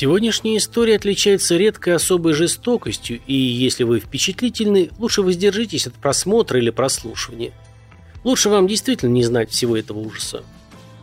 Сегодняшняя 0.00 0.58
история 0.58 0.94
отличается 0.94 1.56
редкой 1.56 1.96
особой 1.96 2.32
жестокостью, 2.32 3.18
и 3.26 3.34
если 3.34 3.82
вы 3.82 3.98
впечатлительны, 3.98 4.90
лучше 4.96 5.22
воздержитесь 5.22 5.88
от 5.88 5.94
просмотра 5.94 6.60
или 6.60 6.70
прослушивания. 6.70 7.50
Лучше 8.22 8.48
вам 8.48 8.68
действительно 8.68 9.10
не 9.10 9.24
знать 9.24 9.50
всего 9.50 9.76
этого 9.76 9.98
ужаса. 9.98 10.44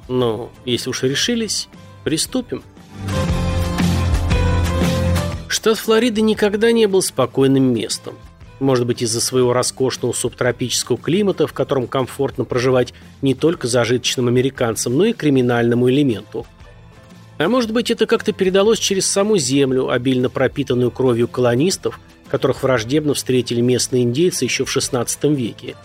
Но 0.08 0.50
если 0.64 0.92
уж 0.92 1.04
решились, 1.04 1.68
приступим. 2.05 2.64
Штат 5.50 5.77
Флорида 5.77 6.22
никогда 6.22 6.72
не 6.72 6.86
был 6.86 7.02
спокойным 7.02 7.73
местом. 7.73 8.16
Может 8.62 8.88
быть 8.88 9.02
из-за 9.02 9.20
своего 9.20 9.52
роскошного 9.52 10.14
субтропического 10.14 10.98
климата, 10.98 11.48
в 11.48 11.52
котором 11.52 11.88
комфортно 11.88 12.46
проживать 12.46 12.94
не 13.22 13.36
только 13.36 13.68
зажиточным 13.68 14.30
американцам, 14.30 14.96
но 14.96 15.04
и 15.04 15.12
криминальному 15.12 15.90
элементу. 15.90 16.46
А 17.38 17.49
может 17.49 17.71
быть 17.71 17.91
это 17.91 18.05
как-то 18.05 18.31
передалось 18.31 18.80
через 18.80 19.05
саму 19.05 19.38
землю, 19.38 19.89
обильно 19.89 20.30
пропитанную 20.30 20.91
кровью 20.91 21.27
колонистов, 21.27 21.99
которых 22.30 22.63
враждебно 22.63 23.13
встретили 23.13 23.61
местные 23.61 24.03
индейцы 24.03 24.45
еще 24.45 24.66
в 24.66 24.75
XVI 24.75 25.35
веке. 25.35 25.75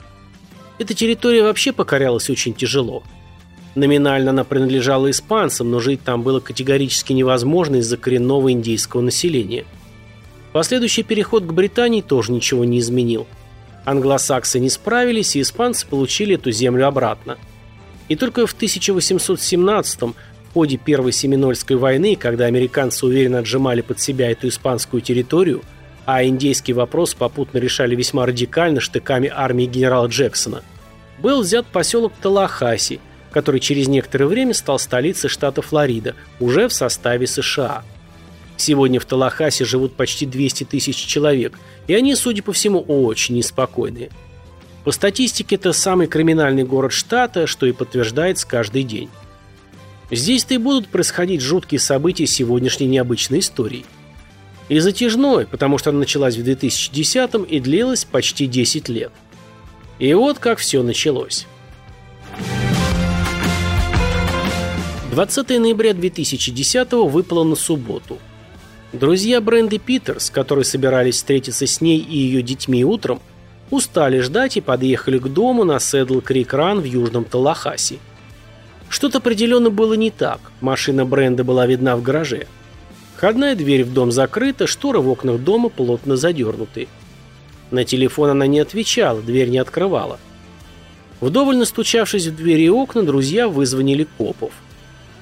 Эта 0.79 0.95
территория 0.95 1.43
вообще 1.43 1.73
покорялась 1.73 2.31
очень 2.31 2.55
тяжело. 2.55 3.03
Номинально 3.75 4.31
она 4.31 4.45
принадлежала 4.45 5.11
испанцам, 5.11 5.71
но 5.71 5.81
жить 5.81 6.03
там 6.03 6.23
было 6.23 6.41
категорически 6.41 7.13
невозможно 7.13 7.77
из-за 7.77 7.97
коренного 7.97 8.53
индейского 8.53 9.01
населения– 9.01 9.65
Последующий 10.53 11.05
переход 11.05 11.45
к 11.45 11.53
Британии 11.53 12.03
тоже 12.03 12.33
ничего 12.33 12.65
не 12.65 12.81
изменил. 12.81 13.27
Англосаксы 13.85 14.59
не 14.59 14.69
справились, 14.69 15.37
и 15.37 15.41
испанцы 15.41 15.87
получили 15.87 16.35
эту 16.35 16.51
землю 16.51 16.87
обратно. 16.89 17.39
И 18.09 18.17
только 18.17 18.47
в 18.47 18.53
1817 18.53 20.01
в 20.01 20.15
ходе 20.53 20.77
Первой 20.77 21.13
Семинольской 21.13 21.77
войны, 21.77 22.17
когда 22.17 22.47
американцы 22.47 23.07
уверенно 23.07 23.39
отжимали 23.39 23.81
под 23.81 24.01
себя 24.01 24.31
эту 24.31 24.49
испанскую 24.49 25.01
территорию, 25.01 25.63
а 26.07 26.25
индейский 26.25 26.75
вопрос 26.75 27.15
попутно 27.15 27.59
решали 27.59 27.95
весьма 27.95 28.27
радикально 28.27 28.81
штыками 28.81 29.31
армии 29.33 29.67
генерала 29.67 30.07
Джексона, 30.07 30.63
был 31.19 31.43
взят 31.43 31.67
поселок 31.67 32.13
Талахаси, 32.21 33.01
который 33.31 33.61
через 33.61 33.87
некоторое 33.87 34.27
время 34.27 34.55
стал 34.55 34.79
столицей 34.79 35.31
штата 35.31 35.63
Флорида, 35.63 36.17
уже 36.41 36.69
в 36.69 36.73
составе 36.73 37.27
США. 37.27 37.85
Сегодня 38.57 38.99
в 38.99 39.05
Талахасе 39.05 39.65
живут 39.65 39.95
почти 39.95 40.27
200 40.27 40.65
тысяч 40.65 40.97
человек, 40.97 41.59
и 41.87 41.95
они, 41.95 42.15
судя 42.15 42.43
по 42.43 42.53
всему, 42.53 42.81
очень 42.81 43.37
неспокойные. 43.37 44.11
По 44.85 44.93
статистике, 44.93 45.57
это 45.57 45.73
самый 45.73 46.07
криминальный 46.07 46.65
город 46.65 46.93
штата, 46.93 47.47
что 47.47 47.67
и 47.67 47.73
подтверждается 47.73 48.47
каждый 48.47 48.83
день. 48.83 49.11
Здесь-то 50.11 50.55
и 50.55 50.59
будут 50.59 50.89
происходить 50.89 51.41
жуткие 51.41 51.79
события 51.79 52.27
сегодняшней 52.27 52.87
необычной 52.87 53.41
истории. 53.41 53.85
И 54.69 54.79
затяжной, 54.79 55.47
потому 55.47 55.79
что 55.79 55.91
она 55.91 56.01
началась 56.01 56.37
в 56.37 56.45
2010 56.45 57.31
и 57.49 57.61
длилась 57.61 58.05
почти 58.05 58.47
10 58.47 58.89
лет. 58.89 59.13
И 59.99 60.13
вот 60.15 60.39
как 60.39 60.59
все 60.59 60.83
началось. 60.83 61.47
20 65.13 65.49
ноября 65.61 65.93
2010 65.93 66.93
выпало 66.93 67.45
на 67.45 67.57
субботу– 67.57 68.19
Друзья 68.93 69.41
Бренды 69.41 69.79
Питерс, 69.79 70.31
которые 70.31 70.65
собирались 70.65 71.15
встретиться 71.15 71.65
с 71.65 71.81
ней 71.81 72.01
и 72.01 72.19
ее 72.19 72.43
детьми 72.43 72.85
утром, 72.85 73.21
устали 73.71 74.19
ждать 74.19 74.57
и 74.57 74.61
подъехали 74.61 75.19
к 75.19 75.29
дому 75.29 75.63
на 75.63 75.79
Седл 75.79 76.19
Крик 76.21 76.53
Ран 76.53 76.81
в 76.81 76.85
южном 76.85 77.25
Талахасе. 77.25 77.99
Что-то 78.91 79.19
определенно 79.19 79.71
было 79.71 79.95
не 79.95 80.11
так. 80.11 80.41
Машина 80.61 81.07
Бренды 81.07 81.45
была 81.45 81.67
видна 81.67 81.97
в 81.97 82.03
гараже. 82.03 82.49
Входная 83.15 83.55
дверь 83.55 83.85
в 83.85 83.93
дом 83.93 84.11
закрыта, 84.11 84.67
шторы 84.67 84.99
в 84.99 85.09
окнах 85.09 85.39
дома 85.41 85.69
плотно 85.69 86.17
задернуты. 86.17 86.89
На 87.71 87.85
телефон 87.85 88.31
она 88.31 88.49
не 88.49 88.59
отвечала, 88.59 89.23
дверь 89.23 89.49
не 89.49 89.59
открывала. 89.59 90.19
Вдоволь 91.21 91.57
настучавшись 91.57 92.27
в 92.27 92.37
двери 92.37 92.63
и 92.65 92.69
окна, 92.69 93.05
друзья 93.05 93.49
вызвонили 93.49 94.09
копов. 94.19 94.53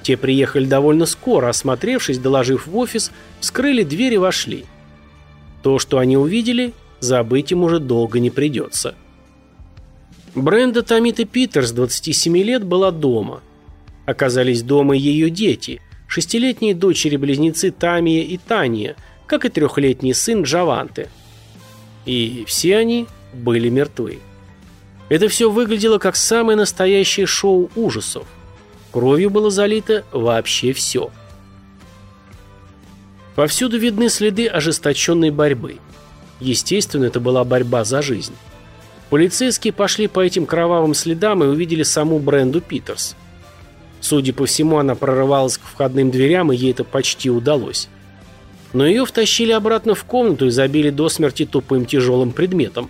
Те 0.01 0.17
приехали 0.17 0.65
довольно 0.65 1.05
скоро, 1.05 1.49
осмотревшись, 1.49 2.17
доложив 2.17 2.65
в 2.65 2.75
офис, 2.75 3.11
вскрыли 3.39 3.83
дверь 3.83 4.15
и 4.15 4.17
вошли. 4.17 4.65
То, 5.61 5.77
что 5.77 5.99
они 5.99 6.17
увидели, 6.17 6.73
забыть 7.01 7.51
им 7.51 7.63
уже 7.63 7.79
долго 7.79 8.19
не 8.19 8.31
придется. 8.31 8.95
Бренда 10.33 10.81
Томита 10.81 11.25
Питерс, 11.25 11.71
27 11.71 12.35
лет, 12.37 12.63
была 12.63 12.91
дома. 12.91 13.41
Оказались 14.09 14.63
дома 14.63 14.95
ее 14.95 15.29
дети, 15.29 15.81
шестилетние 16.07 16.73
дочери-близнецы 16.73 17.69
Тамия 17.69 18.23
и 18.23 18.37
Тания, 18.37 18.95
как 19.27 19.45
и 19.45 19.49
трехлетний 19.49 20.15
сын 20.15 20.41
Джаванте. 20.41 21.09
И 22.07 22.43
все 22.47 22.77
они 22.77 23.05
были 23.33 23.69
мертвы. 23.69 24.17
Это 25.09 25.27
все 25.27 25.51
выглядело 25.51 25.99
как 25.99 26.15
самое 26.15 26.57
настоящее 26.57 27.27
шоу 27.27 27.69
ужасов. 27.75 28.25
Кровью 28.91 29.29
было 29.29 29.51
залито 29.51 30.03
вообще 30.11 30.73
все. 30.73 31.11
Повсюду 33.35 33.77
видны 33.77 34.09
следы 34.09 34.47
ожесточенной 34.47 35.29
борьбы. 35.29 35.77
Естественно, 36.39 37.05
это 37.05 37.19
была 37.19 37.43
борьба 37.43 37.83
за 37.83 38.01
жизнь. 38.01 38.33
Полицейские 39.11 39.71
пошли 39.71 40.07
по 40.07 40.19
этим 40.19 40.47
кровавым 40.47 40.95
следам 40.95 41.43
и 41.43 41.47
увидели 41.47 41.83
саму 41.83 42.17
Бренду 42.17 42.59
Питерс. 42.59 43.15
Судя 44.01 44.33
по 44.33 44.45
всему, 44.45 44.77
она 44.77 44.95
прорывалась 44.95 45.57
к 45.57 45.63
входным 45.63 46.11
дверям, 46.11 46.51
и 46.51 46.55
ей 46.55 46.71
это 46.71 46.83
почти 46.83 47.29
удалось. 47.29 47.89
Но 48.71 48.85
ее 48.85 49.05
втащили 49.05 49.51
обратно 49.51 49.95
в 49.95 50.03
комнату 50.03 50.47
и 50.47 50.51
забили 50.51 50.89
до 50.89 51.09
смерти 51.09 51.45
тупым 51.45 51.85
тяжелым 51.85 52.31
предметом. 52.31 52.89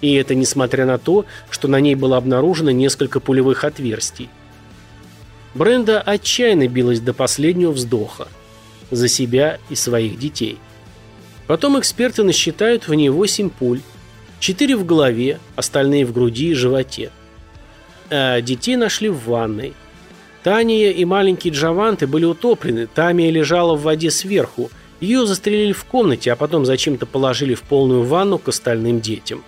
И 0.00 0.14
это 0.14 0.34
несмотря 0.34 0.86
на 0.86 0.98
то, 0.98 1.24
что 1.50 1.68
на 1.68 1.80
ней 1.80 1.94
было 1.94 2.16
обнаружено 2.16 2.70
несколько 2.70 3.20
пулевых 3.20 3.64
отверстий. 3.64 4.28
Бренда 5.54 6.00
отчаянно 6.00 6.68
билась 6.68 7.00
до 7.00 7.14
последнего 7.14 7.70
вздоха. 7.70 8.28
За 8.90 9.08
себя 9.08 9.58
и 9.70 9.74
своих 9.74 10.18
детей. 10.18 10.58
Потом 11.46 11.78
эксперты 11.78 12.22
насчитают 12.22 12.86
в 12.86 12.94
ней 12.94 13.08
8 13.08 13.50
пуль. 13.50 13.80
4 14.40 14.76
в 14.76 14.84
голове, 14.84 15.40
остальные 15.56 16.04
в 16.04 16.12
груди 16.12 16.50
и 16.50 16.54
животе. 16.54 17.10
А 18.10 18.40
детей 18.40 18.76
нашли 18.76 19.08
в 19.08 19.26
ванной. 19.26 19.74
Тания 20.44 20.90
и 20.90 21.06
маленький 21.06 21.48
Джаванты 21.48 22.06
были 22.06 22.26
утоплены, 22.26 22.86
Тамия 22.86 23.30
лежала 23.30 23.74
в 23.74 23.82
воде 23.82 24.10
сверху, 24.10 24.70
ее 25.00 25.26
застрелили 25.26 25.72
в 25.72 25.86
комнате, 25.86 26.30
а 26.30 26.36
потом 26.36 26.66
зачем-то 26.66 27.06
положили 27.06 27.54
в 27.54 27.62
полную 27.62 28.02
ванну 28.02 28.36
к 28.36 28.48
остальным 28.48 29.00
детям. 29.00 29.42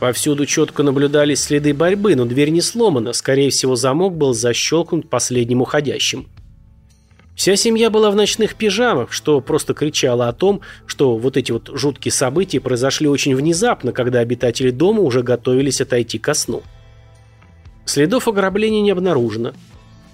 Повсюду 0.00 0.44
четко 0.44 0.82
наблюдались 0.82 1.40
следы 1.40 1.72
борьбы, 1.72 2.16
но 2.16 2.24
дверь 2.24 2.50
не 2.50 2.60
сломана, 2.60 3.12
скорее 3.12 3.50
всего 3.50 3.76
замок 3.76 4.16
был 4.16 4.34
защелкнут 4.34 5.08
последним 5.08 5.62
уходящим. 5.62 6.26
Вся 7.36 7.54
семья 7.54 7.90
была 7.90 8.10
в 8.10 8.16
ночных 8.16 8.56
пижамах, 8.56 9.12
что 9.12 9.40
просто 9.40 9.72
кричало 9.72 10.26
о 10.26 10.32
том, 10.32 10.62
что 10.84 11.16
вот 11.16 11.36
эти 11.36 11.52
вот 11.52 11.70
жуткие 11.72 12.10
события 12.10 12.60
произошли 12.60 13.06
очень 13.06 13.36
внезапно, 13.36 13.92
когда 13.92 14.18
обитатели 14.18 14.70
дома 14.70 15.02
уже 15.02 15.22
готовились 15.22 15.80
отойти 15.80 16.18
ко 16.18 16.34
сну. 16.34 16.64
Следов 17.84 18.28
ограбления 18.28 18.80
не 18.80 18.90
обнаружено. 18.90 19.52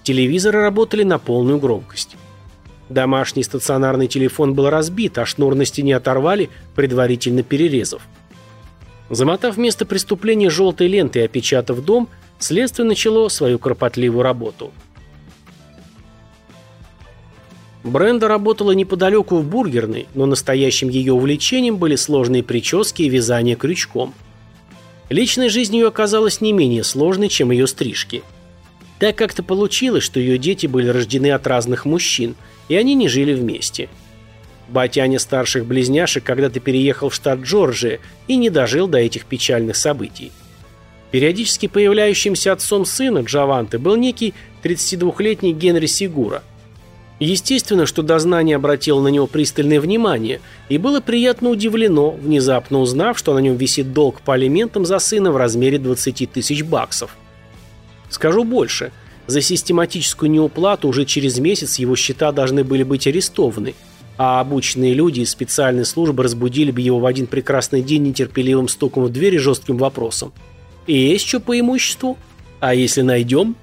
Телевизоры 0.03 0.61
работали 0.61 1.03
на 1.03 1.19
полную 1.19 1.59
громкость. 1.59 2.15
Домашний 2.89 3.43
стационарный 3.43 4.07
телефон 4.07 4.55
был 4.55 4.69
разбит, 4.69 5.17
а 5.19 5.25
шнур 5.25 5.53
на 5.53 5.65
стене 5.65 5.95
оторвали, 5.95 6.49
предварительно 6.75 7.43
перерезав. 7.43 8.01
Замотав 9.09 9.57
место 9.57 9.85
преступления 9.85 10.49
желтой 10.49 10.87
лентой 10.87 11.23
и 11.23 11.25
опечатав 11.25 11.83
дом, 11.83 12.09
следствие 12.39 12.87
начало 12.87 13.27
свою 13.29 13.59
кропотливую 13.59 14.23
работу. 14.23 14.71
Бренда 17.83 18.27
работала 18.27 18.71
неподалеку 18.71 19.37
в 19.37 19.45
бургерной, 19.45 20.07
но 20.13 20.25
настоящим 20.25 20.89
ее 20.89 21.13
увлечением 21.13 21.77
были 21.77 21.95
сложные 21.95 22.43
прически 22.43 23.03
и 23.03 23.09
вязание 23.09 23.55
крючком. 23.55 24.13
Личная 25.09 25.49
жизнь 25.49 25.75
ее 25.75 25.87
оказалась 25.87 26.41
не 26.41 26.53
менее 26.53 26.83
сложной, 26.83 27.29
чем 27.29 27.51
ее 27.51 27.67
стрижки. 27.67 28.23
Так 28.99 29.15
как-то 29.15 29.43
получилось, 29.43 30.03
что 30.03 30.19
ее 30.19 30.37
дети 30.37 30.67
были 30.67 30.89
рождены 30.89 31.31
от 31.31 31.47
разных 31.47 31.85
мужчин, 31.85 32.35
и 32.67 32.75
они 32.75 32.95
не 32.95 33.07
жили 33.07 33.33
вместе– 33.33 33.89
Батяня 34.69 35.17
старших 35.17 35.65
близняшек 35.65 36.23
когда-то 36.23 36.59
переехал 36.59 37.09
в 37.09 37.15
штат 37.15 37.39
Джорджия 37.39 37.99
и 38.27 38.35
не 38.35 38.49
дожил 38.49 38.87
до 38.87 38.99
этих 38.99 39.25
печальных 39.25 39.75
событий. 39.75 40.31
Периодически 41.11 41.67
появляющимся 41.67 42.53
отцом 42.53 42.85
сына 42.85 43.19
Джаванты 43.19 43.79
был 43.79 43.95
некий 43.95 44.35
32-летний 44.61 45.53
Генри 45.53 45.87
Сигура. 45.87 46.43
Естественно, 47.19 47.85
что 47.85 48.01
дознание 48.01 48.55
обратило 48.55 49.01
на 49.01 49.09
него 49.09 49.27
пристальное 49.27 49.81
внимание 49.81 50.39
и 50.69 50.77
было 50.77 51.01
приятно 51.01 51.49
удивлено, 51.49 52.11
внезапно 52.11 52.79
узнав, 52.79 53.19
что 53.19 53.33
на 53.33 53.39
нем 53.39 53.57
висит 53.57 53.91
долг 53.91 54.21
по 54.21 54.35
алиментам 54.35 54.85
за 54.85 54.99
сына 54.99 55.31
в 55.31 55.37
размере 55.37 55.79
20 55.79 56.31
тысяч 56.31 56.63
баксов. 56.63 57.17
Скажу 58.09 58.45
больше. 58.45 58.91
За 59.27 59.41
систематическую 59.41 60.31
неуплату 60.31 60.87
уже 60.87 61.05
через 61.05 61.37
месяц 61.39 61.77
его 61.77 61.95
счета 61.95 62.31
должны 62.31 62.63
были 62.63 62.83
быть 62.83 63.05
арестованы, 63.05 63.75
а 64.17 64.39
обученные 64.39 64.93
люди 64.93 65.19
из 65.19 65.29
специальной 65.29 65.85
службы 65.85 66.23
разбудили 66.23 66.71
бы 66.71 66.81
его 66.81 66.99
в 66.99 67.05
один 67.05 67.27
прекрасный 67.27 67.81
день 67.81 68.03
нетерпеливым 68.03 68.67
стуком 68.67 69.03
в 69.03 69.09
дверь 69.11 69.35
и 69.35 69.39
жестким 69.39 69.77
вопросом. 69.77 70.33
«И 70.87 70.97
есть 70.97 71.27
что 71.27 71.39
по 71.39 71.59
имуществу? 71.59 72.17
А 72.59 72.73
если 72.73 73.01
найдем?» 73.01 73.55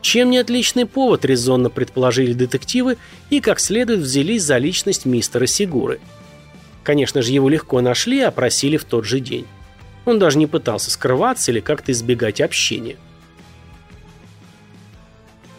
Чем 0.00 0.30
не 0.30 0.38
отличный 0.38 0.86
повод, 0.86 1.24
резонно 1.24 1.70
предположили 1.70 2.32
детективы 2.32 2.98
и 3.30 3.40
как 3.40 3.58
следует 3.58 4.00
взялись 4.00 4.42
за 4.42 4.58
личность 4.58 5.06
мистера 5.06 5.46
Сигуры. 5.46 6.00
Конечно 6.84 7.20
же, 7.20 7.32
его 7.32 7.48
легко 7.48 7.80
нашли 7.80 8.18
и 8.18 8.22
опросили 8.22 8.76
в 8.76 8.84
тот 8.84 9.04
же 9.04 9.20
день. 9.20 9.46
Он 10.04 10.18
даже 10.18 10.38
не 10.38 10.46
пытался 10.46 10.90
скрываться 10.90 11.50
или 11.50 11.60
как-то 11.60 11.92
избегать 11.92 12.40
общения. 12.40 12.96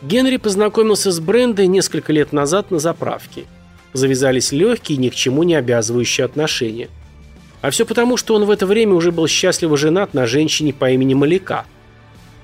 Генри 0.01 0.37
познакомился 0.37 1.11
с 1.11 1.19
Брендой 1.19 1.67
несколько 1.67 2.13
лет 2.13 2.31
назад 2.31 2.71
на 2.71 2.79
заправке. 2.79 3.45
Завязались 3.91 4.53
легкие, 4.53 4.97
ни 4.97 5.09
к 5.09 5.15
чему 5.15 5.43
не 5.43 5.55
обязывающие 5.55 6.23
отношения. 6.23 6.87
А 7.61 7.69
все 7.69 7.85
потому, 7.85 8.15
что 8.15 8.33
он 8.35 8.45
в 8.45 8.51
это 8.51 8.65
время 8.65 8.93
уже 8.93 9.11
был 9.11 9.27
счастливо 9.27 9.75
женат 9.75 10.13
на 10.13 10.25
женщине 10.25 10.71
по 10.71 10.89
имени 10.89 11.13
Маляка– 11.13 11.65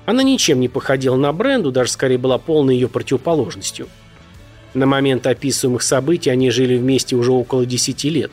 она 0.06 0.22
ничем 0.22 0.60
не 0.60 0.68
походила 0.68 1.16
на 1.16 1.32
Бренду, 1.32 1.72
даже 1.72 1.90
скорее 1.90 2.16
была 2.16 2.38
полной 2.38 2.76
ее 2.76 2.88
противоположностью. 2.88 3.88
На 4.72 4.86
момент 4.86 5.26
описываемых 5.26 5.82
событий 5.82 6.30
они 6.30 6.50
жили 6.50 6.76
вместе 6.76 7.16
уже 7.16 7.32
около 7.32 7.66
10 7.66 8.04
лет. 8.04 8.30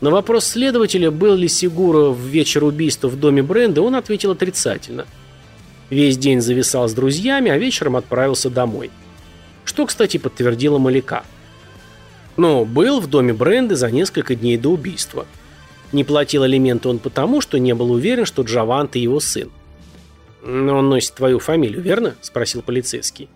На 0.00 0.10
вопрос 0.10 0.44
следователя, 0.44 1.10
был 1.10 1.34
ли 1.34 1.48
Сигура 1.48 2.10
в 2.10 2.20
вечер 2.20 2.62
убийства 2.62 3.08
в 3.08 3.18
доме 3.18 3.42
Бренда, 3.42 3.82
он 3.82 3.96
ответил 3.96 4.30
отрицательно. 4.30 5.06
Весь 5.90 6.18
день 6.18 6.40
зависал 6.40 6.88
с 6.88 6.92
друзьями, 6.92 7.50
а 7.50 7.58
вечером 7.58 7.96
отправился 7.96 8.48
домой. 8.48 8.90
Что, 9.64 9.86
кстати, 9.86 10.18
подтвердила 10.18 10.78
Маляка. 10.78 11.24
Но 12.36 12.64
был 12.64 13.00
в 13.00 13.08
доме 13.08 13.32
Бренды 13.32 13.76
за 13.76 13.90
несколько 13.90 14.34
дней 14.34 14.56
до 14.56 14.70
убийства. 14.70 15.26
Не 15.92 16.04
платил 16.04 16.42
алименты 16.42 16.88
он 16.88 16.98
потому, 16.98 17.40
что 17.40 17.58
не 17.58 17.74
был 17.74 17.90
уверен, 17.92 18.24
что 18.24 18.42
Джавант 18.42 18.96
и 18.96 19.00
его 19.00 19.20
сын. 19.20 19.50
«Но 20.44 20.76
он 20.76 20.90
носит 20.90 21.14
твою 21.14 21.38
фамилию, 21.38 21.80
верно?»– 21.80 22.16
спросил 22.20 22.60
полицейский. 22.60 23.30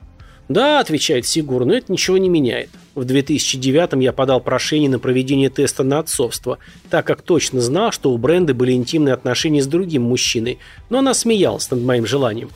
«Да»,– 0.48 0.78
отвечает 0.80 1.26
Сигур,– 1.26 1.64
«но 1.66 1.74
это 1.74 1.90
ничего 1.90 2.18
не 2.18 2.28
меняет. 2.28 2.68
В 2.94 3.02
2009-м 3.02 4.00
я 4.00 4.12
подал 4.12 4.40
прошение 4.40 4.90
на 4.90 4.98
проведение 4.98 5.48
теста 5.48 5.84
на 5.84 6.00
отцовство, 6.00 6.58
так 6.90 7.06
как 7.06 7.22
точно 7.22 7.60
знал, 7.60 7.92
что 7.92 8.12
у 8.12 8.18
Бренды 8.18 8.52
были 8.52 8.72
интимные 8.72 9.14
отношения 9.14 9.62
с 9.62 9.66
другим 9.66 10.02
мужчиной, 10.02 10.58
но 10.90 10.98
она 10.98 11.14
смеялась 11.14 11.70
над 11.70 11.80
моим 11.80 12.06
желанием. 12.06 12.50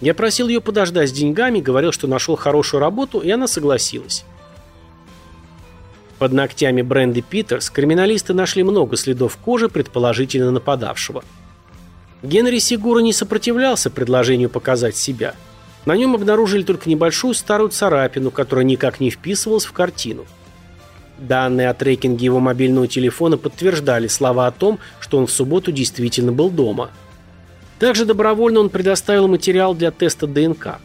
Я 0.00 0.14
просил 0.14 0.48
ее 0.48 0.60
подождать 0.60 1.10
с 1.10 1.12
деньгами, 1.12 1.60
говорил, 1.60 1.92
что 1.92 2.08
нашел 2.08 2.34
хорошую 2.34 2.80
работу, 2.80 3.20
и 3.20 3.30
она 3.30 3.46
согласилась». 3.46 4.24
Под 6.18 6.32
ногтями 6.32 6.82
Бренды 6.82 7.22
Питерс 7.22 7.70
криминалисты 7.70 8.32
нашли 8.34 8.62
много 8.62 8.96
следов 8.96 9.36
кожи 9.36 9.68
предположительно 9.68 10.50
нападавшего– 10.50 11.24
Генри 12.22 12.58
Сигура 12.58 13.00
не 13.00 13.12
сопротивлялся 13.12 13.90
предложению 13.90 14.48
показать 14.48 14.96
себя. 14.96 15.34
На 15.84 15.96
нем 15.96 16.14
обнаружили 16.14 16.62
только 16.62 16.88
небольшую 16.88 17.34
старую 17.34 17.70
царапину, 17.70 18.30
которая 18.30 18.64
никак 18.64 19.00
не 19.00 19.10
вписывалась 19.10 19.64
в 19.64 19.72
картину. 19.72 20.24
Данные 21.18 21.68
о 21.68 21.74
трекинге 21.74 22.24
его 22.24 22.38
мобильного 22.38 22.86
телефона 22.86 23.36
подтверждали 23.36 24.06
слова 24.06 24.46
о 24.46 24.52
том, 24.52 24.78
что 25.00 25.18
он 25.18 25.26
в 25.26 25.32
субботу 25.32 25.72
действительно 25.72 26.32
был 26.32 26.50
дома. 26.50 26.90
Также 27.80 28.04
добровольно 28.04 28.60
он 28.60 28.70
предоставил 28.70 29.26
материал 29.26 29.74
для 29.74 29.90
теста 29.90 30.28
ДНК. 30.28 30.78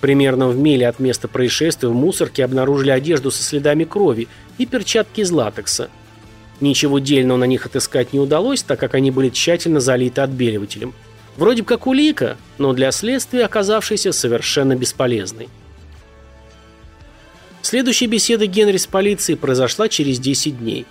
Примерно 0.00 0.48
в 0.48 0.56
миле 0.56 0.88
от 0.88 0.98
места 0.98 1.28
происшествия 1.28 1.90
в 1.90 1.94
мусорке 1.94 2.44
обнаружили 2.44 2.90
одежду 2.90 3.30
со 3.30 3.42
следами 3.42 3.84
крови 3.84 4.28
и 4.56 4.64
перчатки 4.64 5.20
из 5.20 5.30
латекса– 5.30 5.90
Ничего 6.60 6.98
дельного 6.98 7.38
на 7.38 7.44
них 7.44 7.66
отыскать 7.66 8.12
не 8.12 8.20
удалось, 8.20 8.62
так 8.62 8.80
как 8.80 8.94
они 8.94 9.10
были 9.10 9.28
тщательно 9.28 9.80
залиты 9.80 10.22
отбеливателем. 10.22 10.94
Вроде 11.36 11.62
бы 11.62 11.68
как 11.68 11.86
улика, 11.86 12.36
но 12.58 12.72
для 12.72 12.92
следствия 12.92 13.44
оказавшаяся 13.44 14.12
совершенно 14.12 14.74
бесполезной. 14.74 15.48
Следующая 17.60 18.06
беседа 18.06 18.46
Генри 18.46 18.76
с 18.76 18.86
полицией 18.86 19.36
произошла 19.36 19.88
через 19.88 20.18
10 20.18 20.58
дней. 20.58 20.86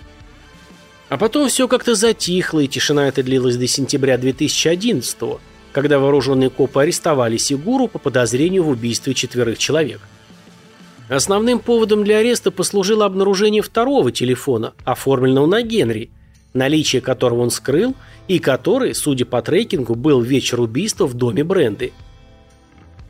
А 1.08 1.16
потом 1.16 1.48
все 1.48 1.68
как-то 1.68 1.94
затихло, 1.94 2.60
и 2.60 2.68
тишина 2.68 3.08
эта 3.08 3.22
длилась 3.22 3.56
до 3.56 3.66
сентября 3.66 4.18
2011 4.18 5.18
когда 5.76 5.98
вооруженные 5.98 6.48
копы 6.48 6.80
арестовали 6.80 7.36
Сигуру 7.36 7.86
по 7.86 7.98
подозрению 7.98 8.64
в 8.64 8.70
убийстве 8.70 9.12
четверых 9.12 9.58
человек. 9.58 10.00
Основным 11.08 11.60
поводом 11.60 12.02
для 12.02 12.18
ареста 12.18 12.50
послужило 12.50 13.04
обнаружение 13.04 13.62
второго 13.62 14.10
телефона, 14.10 14.74
оформленного 14.84 15.46
на 15.46 15.62
Генри, 15.62 16.10
наличие 16.52 17.00
которого 17.00 17.42
он 17.42 17.50
скрыл 17.50 17.94
и 18.26 18.40
который, 18.40 18.92
судя 18.94 19.24
по 19.24 19.40
трекингу, 19.40 19.94
был 19.94 20.20
вечер 20.20 20.60
убийства 20.60 21.06
в 21.06 21.14
доме 21.14 21.44
Бренды. 21.44 21.92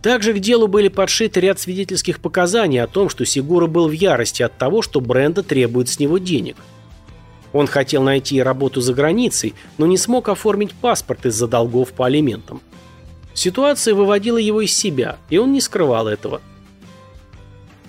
Также 0.02 0.34
к 0.34 0.40
делу 0.40 0.68
были 0.68 0.88
подшиты 0.88 1.40
ряд 1.40 1.58
свидетельских 1.58 2.20
показаний 2.20 2.82
о 2.82 2.86
том, 2.86 3.08
что 3.08 3.24
Сигура 3.24 3.66
был 3.66 3.88
в 3.88 3.92
ярости 3.92 4.42
от 4.42 4.58
того, 4.58 4.82
что 4.82 5.00
Бренда 5.00 5.42
требует 5.42 5.88
с 5.88 5.98
него 5.98 6.18
денег. 6.18 6.56
Он 7.54 7.66
хотел 7.66 8.02
найти 8.02 8.42
работу 8.42 8.82
за 8.82 8.92
границей, 8.92 9.54
но 9.78 9.86
не 9.86 9.96
смог 9.96 10.28
оформить 10.28 10.74
паспорт 10.74 11.24
из-за 11.24 11.48
долгов 11.48 11.92
по 11.92 12.04
алиментам. 12.04 12.60
Ситуация 13.32 13.94
выводила 13.94 14.36
его 14.36 14.60
из 14.60 14.76
себя, 14.76 15.16
и 15.30 15.38
он 15.38 15.52
не 15.52 15.62
скрывал 15.62 16.08
этого– 16.08 16.42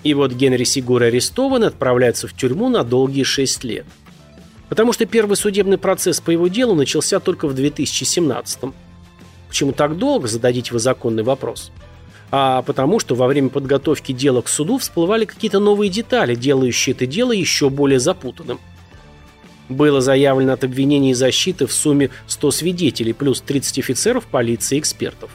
и 0.08 0.14
вот 0.14 0.32
Генри 0.32 0.64
Сигур 0.64 1.02
арестован 1.02 1.64
и 1.64 1.66
отправляется 1.66 2.28
в 2.28 2.32
тюрьму 2.32 2.70
на 2.70 2.82
долгие 2.82 3.24
6 3.24 3.64
лет. 3.64 3.84
Потому 4.70 4.92
что 4.92 5.04
первый 5.04 5.36
судебный 5.36 5.76
процесс 5.76 6.20
по 6.20 6.30
его 6.30 6.48
делу 6.48 6.74
начался 6.74 7.20
только 7.20 7.46
в 7.46 7.54
2017 7.54 8.62
-м. 8.62 8.74
Почему 9.48 9.72
так 9.72 9.98
долго, 9.98 10.26
зададите 10.26 10.72
вы 10.72 10.78
законный 10.78 11.22
вопрос. 11.22 11.72
А 12.30 12.62
потому 12.62 13.00
что 13.00 13.14
во 13.14 13.26
время 13.26 13.50
подготовки 13.50 14.12
дела 14.12 14.40
к 14.42 14.48
суду 14.48 14.78
всплывали 14.78 15.26
какие-то 15.26 15.60
новые 15.60 15.90
детали, 15.90 16.34
делающие 16.34 16.94
это 16.94 17.06
дело 17.06 17.32
еще 17.32 17.68
более 17.70 18.00
запутанным. 18.00 18.60
Было 19.68 20.00
заявлено 20.00 20.54
от 20.54 20.64
обвинений 20.64 21.10
и 21.10 21.14
защиты 21.14 21.66
в 21.66 21.72
сумме 21.72 22.10
100 22.26 22.50
свидетелей 22.50 23.12
плюс 23.12 23.42
30 23.42 23.78
офицеров 23.78 24.26
полиции 24.26 24.76
и 24.76 24.80
экспертов 24.80 25.30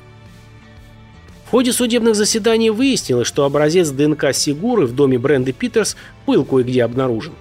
ходе 1.53 1.71
судебных 1.71 2.15
заседаний 2.15 2.71
выяснилось, 2.71 3.27
что 3.27 3.45
образец 3.45 3.91
ДНК 3.91 4.33
Сигуры 4.33 4.87
в 4.87 4.95
доме 4.95 5.19
Бренды 5.19 5.51
Питерс 5.51 5.95
был 6.25 6.45
кое-где 6.45 6.83
обнаружен. 6.83 7.33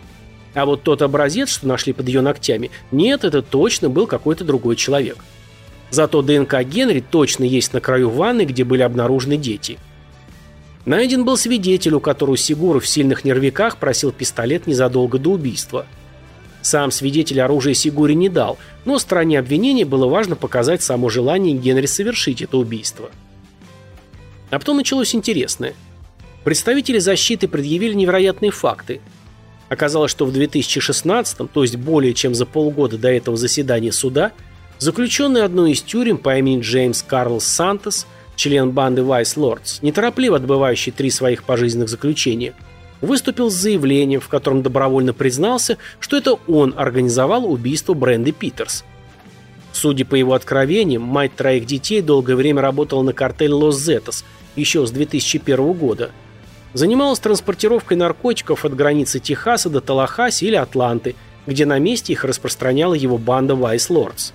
А 0.52 0.66
вот 0.66 0.83
тот 0.83 1.00
образец, 1.00 1.49
что 1.49 1.66
нашли 1.66 1.95
под 1.95 2.09
ее 2.09 2.21
ногтями, 2.21 2.71
нет, 2.90 3.25
это 3.25 3.40
точно 3.40 3.88
был 3.88 4.07
какой-то 4.07 4.45
другой 4.45 4.76
человек. 4.76 5.16
Зато 5.88 6.21
ДНК 6.21 6.62
Генри 6.62 7.00
точно 7.00 7.45
есть 7.45 7.73
на 7.73 7.81
краю 7.81 8.11
ванны, 8.11 8.45
где 8.45 8.64
были 8.64 8.83
обнаружены 8.83 9.38
дети. 9.38 9.78
Найден 10.85 11.25
был 11.25 11.38
свидетель, 11.38 11.95
у 11.95 12.00
которого 12.00 12.37
Сигура 12.37 12.81
в 12.81 12.87
сильных 12.87 13.25
нервиках 13.25 13.78
просил 13.78 14.12
пистолет 14.12 14.66
незадолго 14.66 15.19
до 15.19 15.31
убийства. 15.31 15.87
Сам 16.61 16.90
свидетель 16.90 17.40
оружие 17.40 17.75
Сигуре 17.75 18.14
не 18.14 18.28
дал, 18.28 18.59
но 18.85 18.99
стороне 18.99 19.38
обвинения 19.38 19.87
было 19.87 20.07
важно 20.07 20.37
показать 20.37 20.83
само 20.83 21.09
желание 21.09 21.57
Генри 21.57 21.87
совершить 21.87 22.42
это 22.42 22.59
убийство. 22.59 23.09
А 24.52 24.59
потом 24.59 24.76
началось 24.76 25.14
интересное. 25.14 25.73
Представители 26.44 26.99
защиты 26.99 27.49
предъявили 27.49 27.94
невероятные 27.94 28.50
факты. 28.50 29.00
Оказалось, 29.71 30.11
что 30.11 30.26
в 30.26 30.32
2016, 30.32 31.50
то 31.50 31.62
есть 31.62 31.76
более 31.76 32.12
чем 32.12 32.35
за 32.35 32.44
полгода 32.44 32.99
до 32.99 33.09
этого 33.09 33.38
заседания 33.38 33.92
суда, 33.92 34.32
заключенный 34.78 35.44
одной 35.44 35.73
из 35.73 35.80
тюрем 35.80 36.18
по 36.18 36.37
имени 36.37 36.61
Джеймс 36.61 37.02
Карлс 37.02 37.47
Сантос, 37.47 38.06
член 38.37 38.73
банды 38.73 39.02
Вайс 39.02 39.38
Лордс, 39.38 39.80
неторопливо 39.80 40.37
отбывающий 40.37 40.92
три 40.92 41.11
своих 41.11 41.44
пожизненных 41.44 41.88
заключения, 41.88 42.52
выступил 43.00 43.50
с 43.50 43.54
заявлением, 43.54 44.21
в 44.21 44.28
котором 44.28 44.62
добровольно 44.62 45.14
признался, 45.14 45.78
что 45.99 46.18
это 46.18 46.35
он 46.47 46.75
организовал 46.76 47.50
убийство 47.50 47.94
Бренды 47.94 48.32
Питерс– 48.32 48.85
Судя 49.73 50.04
по 50.04 50.14
его 50.14 50.35
откровениям, 50.35 51.02
мать 51.02 51.35
троих 51.35 51.66
детей 51.66 52.02
долгое 52.02 52.37
время 52.37 52.61
работала 52.62 53.02
на 53.02 53.12
картель 53.12 53.52
Лос 53.52 53.80
Зетос, 53.80 54.25
еще 54.56 54.87
с 54.87 54.90
2001 54.90 55.73
года. 55.73 56.11
Занималась 56.75 57.18
транспортировкой 57.18 57.97
наркотиков 57.97 58.64
от 58.64 58.75
границы 58.75 59.18
Техаса 59.18 59.68
до 59.68 59.80
Талахаси 59.80 60.47
или 60.47 60.56
Атланты, 60.56 61.14
где 61.47 61.66
на 61.66 61.78
месте 61.78 62.12
их 62.12 62.25
распространяла 62.25 62.94
его 62.94 63.18
банда 63.18 63.54
Vice 63.54 63.90
Lords. 63.90 64.32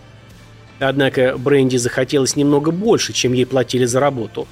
Однако 0.80 1.36
Бренди 1.38 1.78
захотелось 1.78 2.36
немного 2.36 2.72
больше, 2.72 3.14
чем 3.14 3.34
ей 3.34 3.46
платили 3.46 3.86
за 3.86 4.00
работу. 4.00 4.48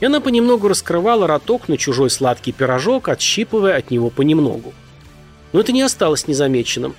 И 0.00 0.06
она 0.06 0.20
понемногу 0.20 0.68
раскрывала 0.68 1.26
роток 1.26 1.68
на 1.68 1.76
чужой 1.76 2.10
сладкий 2.10 2.52
пирожок, 2.52 3.08
отщипывая 3.08 3.76
от 3.76 3.90
него 3.90 4.10
понемногу. 4.10 4.72
Но 5.52 5.60
это 5.60 5.72
не 5.72 5.82
осталось 5.82 6.26
незамеченным. 6.26 6.94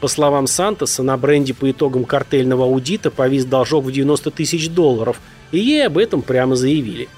По 0.00 0.08
словам 0.08 0.46
Сантоса, 0.46 1.02
на 1.02 1.16
бренде 1.18 1.52
по 1.52 1.70
итогам 1.70 2.04
картельного 2.04 2.64
аудита 2.64 3.10
повис 3.10 3.44
должок 3.44 3.84
в 3.84 3.92
90 3.92 4.30
тысяч 4.30 4.70
долларов, 4.70 5.20
и 5.52 5.58
ей 5.58 5.86
об 5.86 5.98
этом 5.98 6.22
прямо 6.22 6.56
заявили. 6.56 7.08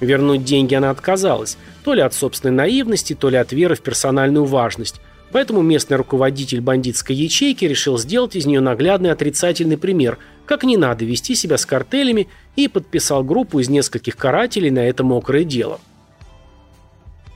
Вернуть 0.00 0.44
деньги 0.44 0.74
она 0.74 0.90
отказалась, 0.90 1.58
то 1.84 1.94
ли 1.94 2.00
от 2.00 2.14
собственной 2.14 2.54
наивности, 2.54 3.14
то 3.14 3.30
ли 3.30 3.36
от 3.36 3.52
веры 3.52 3.74
в 3.74 3.80
персональную 3.80 4.44
важность, 4.44 5.00
поэтому 5.32 5.62
местный 5.62 5.96
руководитель 5.96 6.60
бандитской 6.60 7.16
ячейки 7.16 7.64
решил 7.64 7.98
сделать 7.98 8.36
из 8.36 8.46
нее 8.46 8.60
наглядный 8.60 9.10
отрицательный 9.10 9.76
пример, 9.76 10.18
как 10.46 10.62
не 10.62 10.76
надо 10.76 11.04
вести 11.04 11.34
себя 11.34 11.58
с 11.58 11.66
картелями, 11.66 12.28
и 12.56 12.68
подписал 12.68 13.24
группу 13.24 13.58
из 13.58 13.68
нескольких 13.68 14.16
карателей 14.16 14.70
на 14.70 14.80
это 14.80 15.02
мокрое 15.02 15.44
дело. 15.44 15.80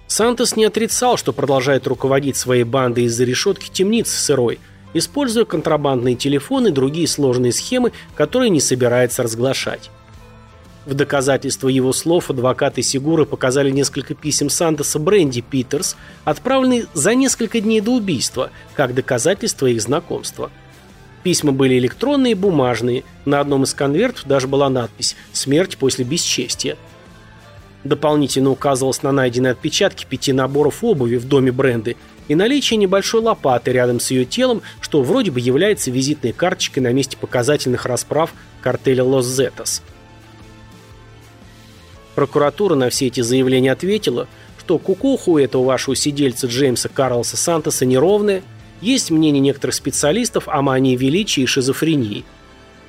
Сантос 0.06 0.56
не 0.56 0.64
отрицал, 0.64 1.16
что 1.16 1.32
продолжает 1.32 1.86
руководить 1.86 2.36
своей 2.36 2.64
бандой 2.64 3.04
из-за 3.04 3.24
решетки 3.24 3.70
темницы 3.72 4.18
сырой, 4.18 4.60
используя 4.94 5.46
контрабандные 5.46 6.16
телефоны 6.16 6.68
и 6.68 6.72
другие 6.72 7.08
сложные 7.08 7.52
схемы, 7.52 7.92
которые 8.14 8.50
не 8.50 8.60
собирается 8.60 9.22
разглашать. 9.22 9.90
В 10.84 10.94
доказательство 10.94 11.68
его 11.68 11.92
слов 11.92 12.30
адвокаты 12.30 12.82
Сигуры 12.82 13.24
показали 13.24 13.70
несколько 13.70 14.14
писем 14.14 14.50
Сантоса 14.50 14.98
Бренди 14.98 15.40
Питерс, 15.40 15.96
отправленные 16.24 16.86
за 16.92 17.14
несколько 17.14 17.60
дней 17.60 17.80
до 17.80 17.92
убийства, 17.92 18.50
как 18.74 18.94
доказательство 18.94 19.66
их 19.66 19.80
знакомства. 19.80 20.50
Письма 21.22 21.52
были 21.52 21.78
электронные 21.78 22.32
и 22.32 22.34
бумажные, 22.34 23.04
на 23.24 23.38
одном 23.38 23.62
из 23.62 23.74
конвертов 23.74 24.26
даже 24.26 24.48
была 24.48 24.68
надпись 24.68 25.14
«Смерть 25.32 25.76
после 25.78 26.04
бесчестия». 26.04 26.76
Дополнительно 27.84 28.50
указывалось 28.50 29.04
на 29.04 29.12
найденные 29.12 29.52
отпечатки 29.52 30.04
пяти 30.04 30.32
наборов 30.32 30.82
обуви 30.82 31.16
в 31.16 31.28
доме 31.28 31.52
Бренды 31.52 31.96
и 32.26 32.34
наличие 32.34 32.76
небольшой 32.76 33.20
лопаты 33.20 33.72
рядом 33.72 34.00
с 34.00 34.10
ее 34.10 34.24
телом, 34.24 34.62
что 34.80 35.02
вроде 35.02 35.30
бы 35.30 35.40
является 35.40 35.92
визитной 35.92 36.32
карточкой 36.32 36.82
на 36.82 36.92
месте 36.92 37.16
показательных 37.16 37.86
расправ 37.86 38.32
картеля 38.60 39.04
Лос 39.04 39.26
Зетос. 39.26 39.82
Прокуратура 42.14 42.74
на 42.74 42.90
все 42.90 43.06
эти 43.06 43.20
заявления 43.20 43.72
ответила, 43.72 44.28
что 44.72 44.78
кукуху 44.78 45.38
этого 45.38 45.64
вашего 45.64 45.96
сидельца 45.96 46.46
Джеймса 46.46 46.88
Карлоса 46.88 47.36
Сантоса 47.36 47.84
неровная, 47.84 48.42
есть 48.80 49.10
мнение 49.10 49.40
некоторых 49.40 49.74
специалистов 49.74 50.48
о 50.48 50.62
мании 50.62 50.96
величия 50.96 51.42
и 51.42 51.46
шизофрении. 51.46 52.24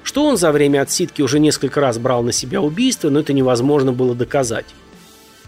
Что 0.03 0.25
он 0.25 0.37
за 0.37 0.51
время 0.51 0.81
отсидки 0.81 1.21
уже 1.21 1.39
несколько 1.39 1.81
раз 1.81 1.97
брал 1.97 2.23
на 2.23 2.31
себя 2.31 2.61
убийство, 2.61 3.09
но 3.09 3.21
это 3.21 3.33
невозможно 3.33 3.91
было 3.91 4.15
доказать. 4.15 4.67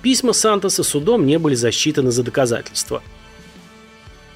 Письма 0.01 0.33
Сантоса 0.33 0.83
судом 0.83 1.25
не 1.25 1.39
были 1.39 1.55
засчитаны 1.55 2.11
за 2.11 2.23
доказательства. 2.23 3.01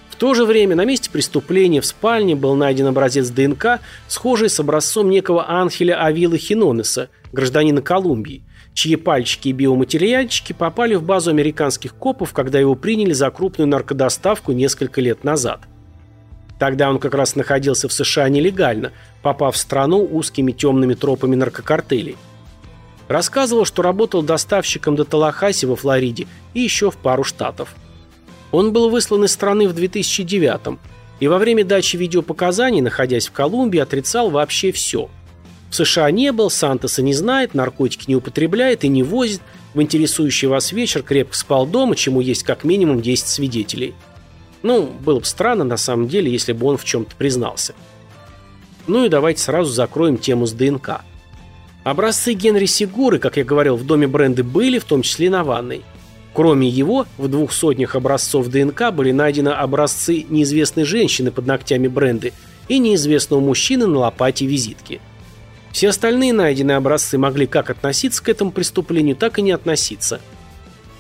В 0.10 0.16
то 0.16 0.34
же 0.34 0.46
время 0.46 0.76
на 0.76 0.86
месте 0.86 1.10
преступления 1.10 1.82
в 1.82 1.86
спальне 1.86 2.36
был 2.36 2.56
найден 2.56 2.88
образец 2.88 3.30
ДНК, 3.30 3.80
схожий 4.08 4.50
с 4.50 4.60
образцом 4.60 5.10
некого 5.10 5.50
Анхеля 5.50 6.04
Авилы 6.04 6.38
Хинонеса, 6.38 7.10
гражданина 7.32 7.82
Колумбии, 7.82 8.44
чьи 8.80 8.96
пальчики 8.96 9.50
и 9.50 9.52
биоматериальчики 9.52 10.54
попали 10.54 10.96
в 10.96 11.04
базу 11.04 11.32
американских 11.32 11.94
копов, 11.96 12.32
когда 12.32 12.60
его 12.60 12.76
приняли 12.76 13.12
за 13.12 13.30
крупную 13.30 13.68
наркодоставку 13.68 14.54
несколько 14.54 15.02
лет 15.02 15.26
назад. 15.26 15.60
Тогда 16.60 16.90
он 16.90 16.98
как 16.98 17.14
раз 17.14 17.36
находился 17.36 17.90
в 17.90 17.94
США 17.94 18.30
нелегально, 18.30 18.94
попав 19.22 19.56
в 19.56 19.58
страну 19.58 20.08
узкими 20.10 20.54
темными 20.54 20.94
тропами 20.94 21.36
наркокартелей. 21.36 22.16
Рассказывал, 23.10 23.66
что 23.66 23.82
работал 23.82 24.24
доставщиком 24.24 24.96
до 24.96 25.04
Талахаси 25.04 25.66
во 25.66 25.76
Флориде 25.76 26.28
и 26.54 26.62
еще 26.62 26.90
в 26.90 26.96
пару 26.96 27.26
штатов. 27.26 27.76
Он 28.54 28.72
был 28.72 28.90
выслан 28.90 29.26
из 29.26 29.34
страны 29.34 29.68
в 29.68 29.74
2009 29.74 30.80
и 31.20 31.28
во 31.28 31.38
время 31.38 31.66
дачи 31.66 31.98
видеопоказаний, 31.98 32.80
находясь 32.80 33.28
в 33.28 33.34
Колумбии, 33.34 33.80
отрицал 33.80 34.30
вообще 34.30 34.72
все. 34.72 35.10
В 35.70 35.76
США 35.76 36.10
не 36.12 36.32
был, 36.32 36.50
Сантоса 36.50 37.02
не 37.02 37.14
знает, 37.14 37.54
наркотики 37.54 38.06
не 38.08 38.16
употребляет 38.16 38.84
и 38.84 38.88
не 38.88 39.04
возит, 39.04 39.42
в 39.74 39.82
интересующий 39.82 40.48
вас 40.48 40.72
вечер 40.72 41.04
крепко 41.04 41.36
спал 41.36 41.68
дома, 41.68 41.96
чему 41.96 42.22
есть 42.22 42.44
как 42.44 42.64
минимум 42.64 43.02
10 43.02 43.28
свидетелей. 43.28 43.94
Ну, 44.64 44.84
было 44.84 45.20
бы 45.20 45.26
странно 45.26 45.64
на 45.64 45.78
самом 45.78 46.08
деле, 46.08 46.32
если 46.32 46.54
бы 46.54 46.66
он 46.66 46.78
в 46.78 46.86
чем-то 46.86 47.16
признался. 47.16 47.76
Ну 48.88 49.06
и 49.06 49.10
давайте 49.10 49.42
сразу 49.42 49.72
закроем 49.72 50.18
тему 50.18 50.48
с 50.48 50.54
ДНК. 50.54 51.02
Образцы 51.84 52.34
Генри 52.34 52.66
Сигуры, 52.66 53.20
как 53.20 53.38
я 53.38 53.44
говорил, 53.44 53.76
в 53.76 53.86
доме 53.86 54.08
Бренды 54.08 54.44
были, 54.44 54.80
в 54.80 54.84
том 54.84 55.04
числе 55.04 55.30
на 55.30 55.44
ванной. 55.44 55.84
Кроме 56.34 56.68
его, 56.68 57.06
в 57.18 57.28
двух 57.28 57.52
сотнях 57.52 57.96
образцов 57.96 58.48
ДНК 58.48 58.92
были 58.92 59.12
найдены 59.12 59.50
образцы 59.50 60.26
неизвестной 60.30 60.84
женщины 60.84 61.32
под 61.32 61.46
ногтями 61.46 61.88
Бренды 61.88 62.34
и 62.68 62.80
неизвестного 62.80 63.40
мужчины 63.40 63.88
на 63.88 64.00
лопате 64.00 64.46
визитки. 64.46 65.02
Все 65.72 65.90
остальные 65.90 66.34
найденные 66.34 66.78
образцы 66.78 67.18
могли 67.18 67.48
как 67.48 67.70
относиться 67.70 68.24
к 68.24 68.30
этому 68.30 68.52
преступлению, 68.52 69.16
так 69.16 69.40
и 69.40 69.42
не 69.42 69.52
относиться. 69.52 70.20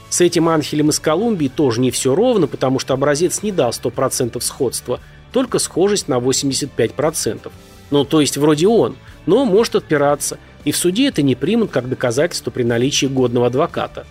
С 0.09 0.21
этим 0.21 0.49
Анхелем 0.49 0.89
из 0.89 0.99
Колумбии 0.99 1.47
тоже 1.47 1.81
не 1.81 1.91
все 1.91 2.15
ровно, 2.15 2.47
потому 2.47 2.79
что 2.79 2.93
образец 2.93 3.43
не 3.43 3.51
дал 3.51 3.71
100% 3.71 4.39
сходства, 4.41 4.99
только 5.31 5.59
схожесть 5.59 6.07
на 6.07 6.17
85%. 6.17 7.51
Ну, 7.91 8.05
то 8.05 8.21
есть 8.21 8.37
вроде 8.37 8.67
он, 8.67 8.95
но 9.25 9.45
может 9.45 9.75
отпираться– 9.75 10.39
и 10.65 10.71
в 10.71 10.77
суде 10.77 11.07
это 11.07 11.21
не 11.21 11.35
примут 11.35 11.71
как 11.71 11.89
доказательство 11.89 12.51
при 12.51 12.63
наличии 12.63 13.05
годного 13.05 13.47
адвоката. 13.47 14.05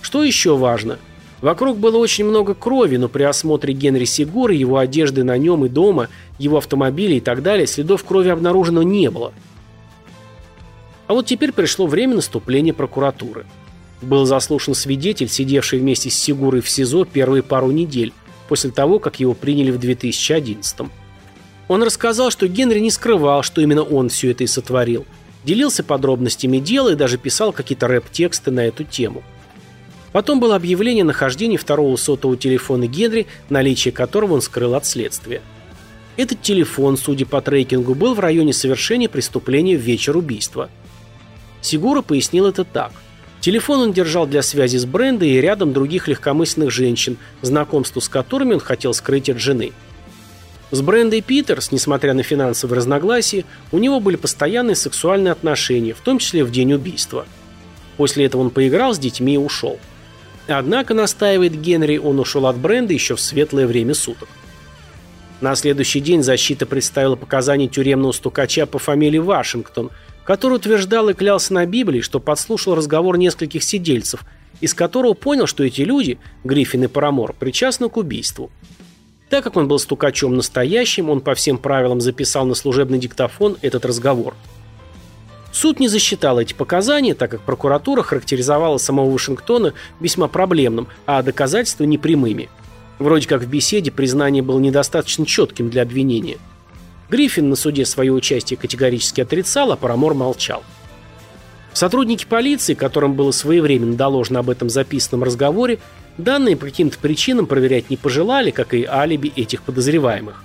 Что 0.00 0.24
еще 0.24 0.56
важно? 0.56 0.98
Вокруг 1.40 1.78
было 1.78 1.96
очень 1.96 2.26
много 2.26 2.54
крови, 2.54 2.96
но 2.96 3.08
при 3.08 3.22
осмотре 3.22 3.72
Генри 3.72 4.04
Сигуры, 4.04 4.54
его 4.54 4.76
одежды 4.76 5.24
на 5.24 5.38
нем 5.38 5.64
и 5.64 5.68
дома, 5.68 6.08
его 6.38 6.58
автомобиля 6.58 7.14
и 7.14 7.20
так 7.20 7.42
далее, 7.42 7.66
следов 7.66 8.04
крови 8.04 8.28
обнаружено 8.28 8.82
не 8.82 9.10
было. 9.10 9.32
А 11.10 11.12
вот 11.12 11.26
теперь 11.26 11.50
пришло 11.50 11.88
время 11.88 12.14
наступления 12.14 12.72
прокуратуры. 12.72 13.44
Был 14.00 14.26
заслушан 14.26 14.76
свидетель, 14.76 15.28
сидевший 15.28 15.80
вместе 15.80 16.08
с 16.08 16.14
Сигурой 16.14 16.60
в 16.60 16.70
СИЗО 16.70 17.04
первые 17.04 17.42
пару 17.42 17.72
недель, 17.72 18.12
после 18.48 18.70
того, 18.70 19.00
как 19.00 19.18
его 19.18 19.34
приняли 19.34 19.72
в 19.72 19.78
2011 19.80 20.78
-м. 20.78 20.90
Он 21.66 21.82
рассказал, 21.82 22.30
что 22.30 22.46
Генри 22.46 22.78
не 22.78 22.92
скрывал, 22.92 23.42
что 23.42 23.60
именно 23.60 23.82
он 23.82 24.08
все 24.08 24.30
это 24.30 24.44
и 24.44 24.46
сотворил– 24.46 25.04
делился 25.44 25.82
подробностями 25.82 26.58
дела 26.58 26.90
и 26.90 26.94
даже 26.94 27.18
писал 27.18 27.52
какие-то 27.52 27.88
рэп-тексты 27.88 28.52
на 28.52 28.60
эту 28.60 28.84
тему. 28.84 29.24
Потом 30.12 30.38
было 30.38 30.54
объявление 30.54 31.02
о 31.02 31.06
нахождении 31.06 31.56
второго 31.56 31.96
сотового 31.96 32.38
телефона 32.38 32.86
Генри, 32.86 33.26
наличие 33.48 33.90
которого 33.90 34.34
он 34.34 34.42
скрыл 34.42 34.76
от 34.76 34.86
следствия. 34.86 35.42
Этот 36.16 36.40
телефон, 36.40 36.96
судя 36.96 37.26
по 37.26 37.40
трекингу, 37.40 37.96
был 37.96 38.14
в 38.14 38.20
районе 38.20 38.52
совершения 38.52 39.08
преступления 39.08 39.76
в 39.76 39.80
вечер 39.80 40.16
убийства. 40.16 40.70
Сигура 41.62 42.02
пояснил 42.02 42.46
это 42.46 42.64
так. 42.64 42.92
Телефон 43.40 43.80
он 43.80 43.92
держал 43.92 44.26
для 44.26 44.42
связи 44.42 44.76
с 44.76 44.84
Брендой 44.84 45.30
и 45.30 45.40
рядом 45.40 45.72
других 45.72 46.08
легкомысленных 46.08 46.70
женщин, 46.70 47.16
знакомству 47.42 48.00
с 48.00 48.08
которыми 48.08 48.54
он 48.54 48.60
хотел 48.60 48.94
скрыть 48.94 49.30
от 49.30 49.38
жены– 49.38 49.72
с 50.70 50.82
Брендой 50.82 51.20
Питерс, 51.20 51.72
несмотря 51.72 52.14
на 52.14 52.22
финансовые 52.22 52.76
разногласия, 52.76 53.44
у 53.72 53.78
него 53.78 53.98
были 53.98 54.14
постоянные 54.14 54.76
сексуальные 54.76 55.32
отношения, 55.32 55.94
в 55.94 56.00
том 56.00 56.18
числе 56.18 56.44
в 56.44 56.52
день 56.52 56.72
убийства. 56.72 57.26
После 57.96 58.26
этого 58.26 58.42
он 58.42 58.50
поиграл 58.50 58.94
с 58.94 58.98
детьми 58.98 59.34
и 59.34 59.38
ушел. 59.38 59.80
Однако, 60.46 60.94
настаивает 60.94 61.60
Генри, 61.60 61.98
он 61.98 62.20
ушел 62.20 62.46
от 62.46 62.56
Бренда 62.56 62.92
еще 62.92 63.16
в 63.16 63.20
светлое 63.20 63.66
время 63.66 63.94
суток. 63.94 64.28
На 65.40 65.56
следующий 65.56 66.00
день 66.00 66.22
защита 66.22 66.66
представила 66.66 67.16
показания 67.16 67.66
тюремного 67.66 68.12
стукача 68.12 68.66
по 68.66 68.78
фамилии 68.78 69.18
Вашингтон, 69.18 69.90
который 70.24 70.54
утверждал 70.54 71.08
и 71.08 71.14
клялся 71.14 71.54
на 71.54 71.66
Библии, 71.66 72.00
что 72.00 72.20
подслушал 72.20 72.74
разговор 72.74 73.18
нескольких 73.18 73.62
сидельцев, 73.62 74.24
из 74.60 74.74
которого 74.74 75.14
понял, 75.14 75.46
что 75.46 75.64
эти 75.64 75.82
люди, 75.82 76.18
Гриффин 76.44 76.84
и 76.84 76.86
Парамор, 76.86 77.32
причастны 77.32 77.88
к 77.88 77.96
убийству. 77.96 78.50
Так 79.28 79.44
как 79.44 79.56
он 79.56 79.68
был 79.68 79.78
стукачом 79.78 80.34
настоящим, 80.34 81.08
он 81.08 81.20
по 81.20 81.34
всем 81.34 81.56
правилам 81.56 82.00
записал 82.00 82.44
на 82.46 82.54
служебный 82.54 82.98
диктофон 82.98 83.56
этот 83.62 83.84
разговор. 83.84 84.34
Суд 85.52 85.80
не 85.80 85.88
засчитал 85.88 86.38
эти 86.38 86.54
показания, 86.54 87.14
так 87.14 87.30
как 87.30 87.40
прокуратура 87.40 88.02
характеризовала 88.02 88.78
самого 88.78 89.10
Вашингтона 89.10 89.72
весьма 90.00 90.28
проблемным, 90.28 90.88
а 91.06 91.22
доказательства 91.22 91.84
непрямыми. 91.84 92.48
Вроде 92.98 93.26
как 93.26 93.42
в 93.42 93.48
беседе 93.48 93.90
признание 93.90 94.42
было 94.42 94.60
недостаточно 94.60 95.26
четким 95.26 95.70
для 95.70 95.82
обвинения. 95.82 96.38
Гриффин 97.10 97.50
на 97.50 97.56
суде 97.56 97.84
свое 97.84 98.12
участие 98.12 98.56
категорически 98.56 99.20
отрицал, 99.20 99.72
а 99.72 99.76
Парамор 99.76 100.14
молчал. 100.14 100.62
Сотрудники 101.72 102.24
полиции, 102.24 102.74
которым 102.74 103.14
было 103.14 103.30
своевременно 103.30 103.96
доложено 103.96 104.40
об 104.40 104.50
этом 104.50 104.70
записанном 104.70 105.24
разговоре, 105.24 105.78
Данные 106.20 106.56
по 106.56 106.66
каким-то 106.66 106.98
причинам 106.98 107.46
проверять 107.46 107.88
не 107.90 107.96
пожелали, 107.96 108.50
как 108.50 108.74
и 108.74 108.84
алиби 108.84 109.32
этих 109.34 109.62
подозреваемых. 109.62 110.44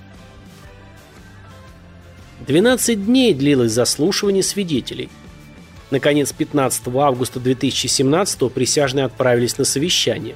12 2.48 3.06
дней 3.06 3.34
длилось 3.34 3.72
заслушивание 3.72 4.44
свидетелей. 4.44 5.10
Наконец, 5.92 6.32
15 6.32 6.88
августа 6.96 7.40
2017 7.40 8.52
присяжные 8.52 9.06
отправились 9.06 9.58
на 9.58 9.66
совещание. 9.66 10.36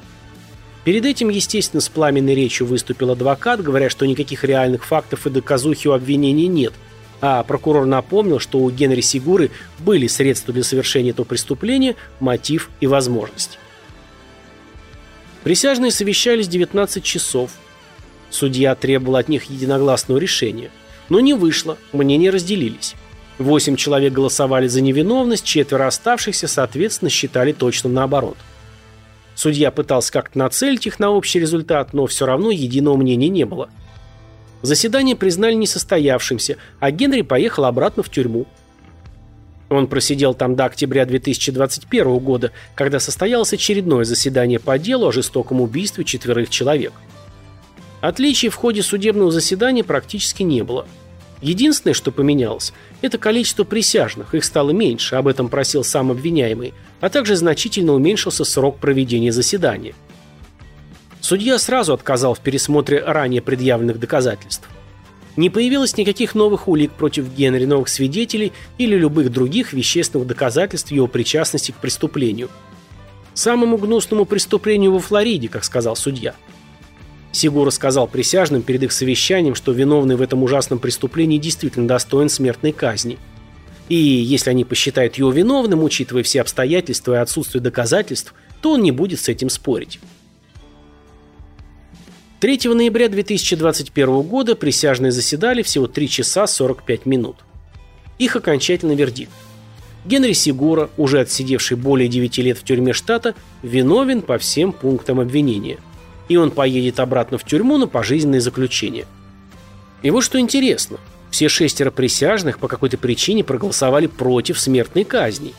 Перед 0.83 1.05
этим, 1.05 1.29
естественно, 1.29 1.81
с 1.81 1.89
пламенной 1.89 2.35
речью 2.35 2.65
выступил 2.65 3.11
адвокат, 3.11 3.61
говоря, 3.61 3.89
что 3.89 4.05
никаких 4.05 4.43
реальных 4.43 4.85
фактов 4.85 5.27
и 5.27 5.29
доказухи 5.29 5.87
у 5.87 5.91
обвинения 5.91 6.47
нет, 6.47 6.73
а 7.21 7.43
прокурор 7.43 7.85
напомнил, 7.85 8.39
что 8.39 8.59
у 8.59 8.69
Генри 8.71 9.01
Сигуры 9.01 9.51
были 9.79 10.07
средства 10.07 10.53
для 10.53 10.63
совершения 10.63 11.11
этого 11.11 11.25
преступления, 11.25 11.95
мотив 12.19 12.69
и 12.79 12.87
возможность. 12.87 13.59
Присяжные 15.43 15.91
совещались 15.91 16.47
19 16.47 17.03
часов. 17.03 17.51
Судья 18.29 18.75
требовал 18.75 19.17
от 19.17 19.29
них 19.29 19.45
единогласного 19.45 20.17
решения. 20.17 20.71
Но 21.09 21.19
не 21.19 21.33
вышло, 21.33 21.77
мнения 21.91 22.29
разделились. 22.29 22.95
Восемь 23.37 23.75
человек 23.75 24.13
голосовали 24.13 24.67
за 24.67 24.81
невиновность, 24.81 25.45
четверо 25.45 25.87
оставшихся, 25.87 26.47
соответственно, 26.47 27.09
считали 27.09 27.51
точно 27.53 27.89
наоборот. 27.89 28.37
Судья 29.39 29.71
пытался 29.71 30.11
как-то 30.11 30.37
нацелить 30.37 30.85
их 30.85 30.99
на 30.99 31.11
общий 31.11 31.39
результат, 31.39 31.93
но 31.93 32.07
все 32.07 32.25
равно 32.25 32.51
единого 32.51 32.97
мнения 32.97 33.29
не 33.29 33.45
было. 33.45 33.69
Заседание 34.63 35.15
признали 35.15 35.53
несостоявшимся, 35.53 36.57
а 36.81 36.91
Генри 36.91 37.21
поехал 37.21 37.63
обратно 37.63 38.03
в 38.03 38.09
тюрьму. 38.09 38.47
Он 39.69 39.87
просидел 39.87 40.33
там 40.33 40.57
до 40.57 40.65
октября 40.65 41.05
2021 41.05 42.17
года, 42.17 42.51
когда 42.75 42.99
состоялось 42.99 43.53
очередное 43.53 44.03
заседание 44.03 44.59
по 44.59 44.77
делу 44.77 45.07
о 45.07 45.13
жестоком 45.13 45.61
убийстве 45.61 46.03
четверых 46.03 46.49
человек. 46.49 46.91
Отличий 48.01 48.49
в 48.49 48.55
ходе 48.55 48.83
судебного 48.83 49.31
заседания 49.31 49.85
практически 49.85 50.43
не 50.43 50.65
было. 50.65 50.85
Единственное, 51.41 51.93
что 51.93 52.11
поменялось, 52.11 52.73
это 53.01 53.17
количество 53.17 53.63
присяжных, 53.63 54.35
их 54.35 54.43
стало 54.43 54.71
меньше, 54.71 55.15
об 55.15 55.27
этом 55.27 55.47
просил 55.47 55.83
сам 55.83 56.11
обвиняемый, 56.11 56.73
а 56.99 57.09
также 57.09 57.35
значительно 57.35 57.93
уменьшился 57.93 58.43
срок 58.43 58.77
проведения 58.79 59.31
заседания. 59.31 59.93
Судья 61.21 61.57
сразу 61.59 61.93
отказал 61.93 62.33
в 62.33 62.39
пересмотре 62.39 63.03
ранее 63.03 63.41
предъявленных 63.41 63.99
доказательств. 63.99 64.67
Не 65.35 65.49
появилось 65.49 65.95
никаких 65.95 66.35
новых 66.35 66.67
улик 66.67 66.91
против 66.91 67.33
Генри, 67.33 67.65
новых 67.65 67.87
свидетелей 67.87 68.51
или 68.77 68.95
любых 68.95 69.31
других 69.31 69.73
вещественных 69.73 70.27
доказательств 70.27 70.91
его 70.91 71.07
причастности 71.07 71.71
к 71.71 71.75
преступлению. 71.75 72.49
Самому 73.33 73.77
гнусному 73.77 74.25
преступлению 74.25 74.93
во 74.93 74.99
Флориде, 74.99 75.47
как 75.47 75.63
сказал 75.63 75.95
судья– 75.95 76.35
Сигура 77.31 77.69
сказал 77.69 78.07
присяжным 78.07 78.63
перед 78.63 78.83
их 78.83 78.91
совещанием, 78.91 79.55
что 79.55 79.71
виновный 79.71 80.15
в 80.15 80.21
этом 80.21 80.43
ужасном 80.43 80.79
преступлении 80.79 81.37
действительно 81.37 81.87
достоин 81.87 82.29
смертной 82.29 82.71
казни. 82.71 83.17
И 83.87 83.95
если 83.95 84.49
они 84.49 84.65
посчитают 84.65 85.15
его 85.15 85.31
виновным, 85.31 85.83
учитывая 85.83 86.23
все 86.23 86.41
обстоятельства 86.41 87.13
и 87.13 87.17
отсутствие 87.17 87.61
доказательств, 87.61 88.33
то 88.61 88.73
он 88.73 88.81
не 88.81 88.91
будет 88.91 89.19
с 89.19 89.29
этим 89.29 89.49
спорить. 89.49 89.99
3 92.39 92.59
ноября 92.73 93.09
2021 93.09 94.21
года 94.21 94.55
присяжные 94.55 95.11
заседали 95.11 95.61
всего 95.61 95.87
3 95.87 96.09
часа 96.09 96.47
45 96.47 97.05
минут. 97.05 97.37
Их 98.17 98.35
окончательный 98.35 98.95
вердикт. 98.95 99.31
Генри 100.05 100.33
Сигура, 100.33 100.89
уже 100.97 101.19
отсидевший 101.19 101.75
более 101.75 102.07
9 102.07 102.37
лет 102.39 102.57
в 102.57 102.63
тюрьме 102.63 102.93
штата, 102.93 103.35
виновен 103.61 104.21
по 104.21 104.37
всем 104.37 104.71
пунктам 104.71 105.19
обвинения– 105.19 105.77
и 106.29 106.37
он 106.37 106.51
поедет 106.51 106.99
обратно 106.99 107.37
в 107.37 107.43
тюрьму 107.43 107.77
на 107.77 107.87
пожизненное 107.87 108.39
заключение. 108.39 109.05
И 110.01 110.11
вот 110.11 110.23
что 110.23 110.39
интересно, 110.39 110.97
все 111.31 111.49
шестеро 111.49 111.91
присяжных 111.91 112.59
по 112.59 112.67
какой-то 112.67 112.97
причине 112.97 113.43
проголосовали 113.43 114.07
против 114.07 114.59
смертной 114.59 115.03
казни. 115.03 115.53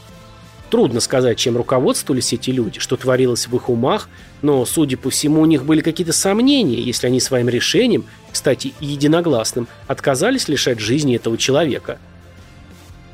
Трудно 0.71 1.01
сказать, 1.01 1.37
чем 1.37 1.57
руководствовались 1.57 2.33
эти 2.33 2.51
люди, 2.51 2.79
что 2.79 2.97
творилось 2.97 3.49
в 3.49 3.57
их 3.57 3.69
умах, 3.69 4.09
но, 4.41 4.65
судя 4.65 4.97
по 4.97 5.11
всему, 5.11 5.41
у 5.41 5.47
них 5.47 5.65
были 5.65 5.81
какие-то 5.81 6.13
сомнения, 6.13 6.81
если 6.81 7.09
они 7.09 7.19
своим 7.19 7.49
решением, 7.49 8.05
кстати, 8.31 8.73
единогласным, 8.79 9.67
отказались 9.89 10.49
лишать 10.49 10.79
жизни 10.79 11.17
этого 11.17 11.37
человека. 11.37 11.99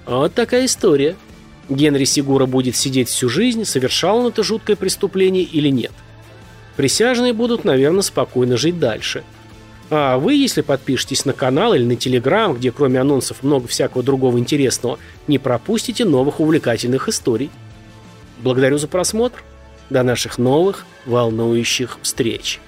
Вот 0.05 0.35
такая 0.35 0.67
история. 0.67 1.17
Генри 1.71 2.05
Сигура 2.05 2.47
будет 2.47 2.77
сидеть 2.77 3.09
всю 3.09 3.29
жизнь, 3.29 3.65
совершал 3.65 4.19
он 4.19 4.27
это 4.27 4.45
жуткое 4.45 4.77
преступление 4.77 5.43
или 5.43 5.69
нет. 5.69 5.93
Присяжные 6.77 7.33
будут, 7.33 7.65
наверное, 7.65 8.03
спокойно 8.03 8.57
жить 8.57 8.79
дальше. 8.79 9.25
А 9.89 10.19
вы, 10.19 10.35
если 10.35 10.63
подпишетесь 10.63 11.25
на 11.25 11.33
канал 11.33 11.75
или 11.75 11.85
на 11.85 11.97
телеграм, 11.97 12.55
где 12.55 12.73
кроме 12.73 13.01
анонсов 13.01 13.43
много 13.43 13.69
всякого 13.69 14.03
другого 14.03 14.39
интересного, 14.39 14.99
не 15.27 15.39
пропустите 15.39 16.05
новых 16.05 16.41
увлекательных 16.41 17.09
историй. 17.09 17.51
Благодарю 18.39 18.79
за 18.79 18.89
просмотр. 18.89 19.43
До 19.89 20.03
наших 20.03 20.39
новых 20.39 20.85
волнующих 21.07 21.99
встреч. 22.03 22.61